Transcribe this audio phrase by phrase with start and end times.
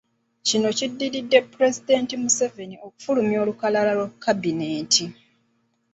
[0.47, 5.05] Kino kiddiridde Pulezidenti Museveni okufulumya olukalala lwa kabineeti.